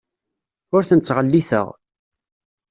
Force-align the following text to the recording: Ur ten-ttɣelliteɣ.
Ur 0.75 0.83
ten-ttɣelliteɣ. 0.89 1.67